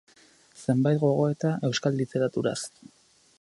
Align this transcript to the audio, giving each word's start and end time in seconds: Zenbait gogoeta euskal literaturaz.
Zenbait 0.61 0.97
gogoeta 1.03 1.51
euskal 1.69 2.01
literaturaz. 2.01 2.59